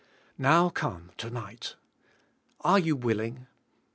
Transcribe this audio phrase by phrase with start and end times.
[0.39, 1.75] Now come, to night.
[2.61, 3.45] Are jou willing?